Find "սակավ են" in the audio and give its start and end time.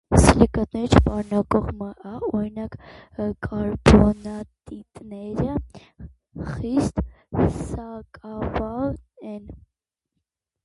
7.59-9.45